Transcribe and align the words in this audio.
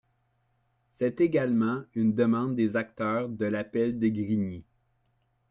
C’est 0.89 1.21
également 1.21 1.83
une 1.93 2.15
demande 2.15 2.55
des 2.55 2.75
acteurs 2.75 3.29
de 3.29 3.45
l’appel 3.45 3.99
de 3.99 4.07
Grigny. 4.07 4.63